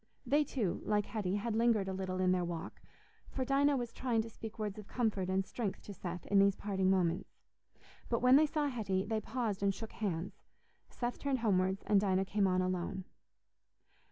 [0.25, 2.81] They, too, like Hetty, had lingered a little in their walk,
[3.29, 6.55] for Dinah was trying to speak words of comfort and strength to Seth in these
[6.55, 7.37] parting moments.
[8.09, 10.33] But when they saw Hetty, they paused and shook hands;
[10.89, 13.05] Seth turned homewards, and Dinah came on alone.